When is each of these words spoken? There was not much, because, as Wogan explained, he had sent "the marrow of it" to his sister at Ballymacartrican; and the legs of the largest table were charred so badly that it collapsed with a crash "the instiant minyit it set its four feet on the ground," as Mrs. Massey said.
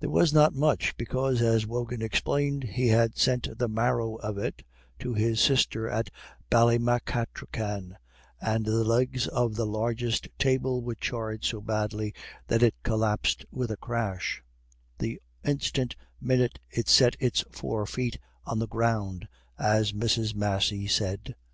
There 0.00 0.10
was 0.10 0.34
not 0.34 0.52
much, 0.54 0.94
because, 0.98 1.40
as 1.40 1.66
Wogan 1.66 2.02
explained, 2.02 2.62
he 2.62 2.88
had 2.88 3.16
sent 3.16 3.56
"the 3.58 3.68
marrow 3.68 4.16
of 4.16 4.36
it" 4.36 4.62
to 4.98 5.14
his 5.14 5.40
sister 5.40 5.88
at 5.88 6.10
Ballymacartrican; 6.50 7.96
and 8.38 8.66
the 8.66 8.84
legs 8.84 9.28
of 9.28 9.54
the 9.56 9.64
largest 9.64 10.28
table 10.38 10.82
were 10.82 10.94
charred 10.94 11.42
so 11.46 11.62
badly 11.62 12.12
that 12.48 12.62
it 12.62 12.74
collapsed 12.82 13.46
with 13.50 13.70
a 13.70 13.78
crash 13.78 14.42
"the 14.98 15.18
instiant 15.42 15.96
minyit 16.22 16.58
it 16.70 16.86
set 16.86 17.16
its 17.18 17.42
four 17.50 17.86
feet 17.86 18.18
on 18.44 18.58
the 18.58 18.68
ground," 18.68 19.26
as 19.58 19.94
Mrs. 19.94 20.34
Massey 20.34 20.86
said. 20.86 21.34